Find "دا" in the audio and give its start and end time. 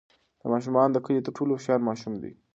0.39-0.45